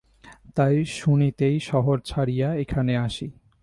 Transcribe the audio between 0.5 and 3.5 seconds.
তাই শুনিতেই শহর ছাড়িয়া এখানে আসি।